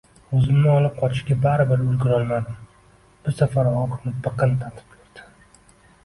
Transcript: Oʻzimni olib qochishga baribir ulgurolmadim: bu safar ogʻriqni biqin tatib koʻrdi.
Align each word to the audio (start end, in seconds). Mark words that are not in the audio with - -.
Oʻzimni 0.37 0.69
olib 0.75 0.93
qochishga 0.99 1.35
baribir 1.41 1.83
ulgurolmadim: 1.87 2.55
bu 3.27 3.33
safar 3.41 3.69
ogʻriqni 3.73 4.15
biqin 4.29 4.55
tatib 4.63 4.89
koʻrdi. 4.97 5.27